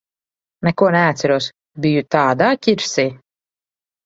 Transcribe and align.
Neko 0.67 0.87
neatceros. 0.95 1.49
Biju 1.85 2.03
tādā 2.17 2.49
ķirsī. 2.69 3.07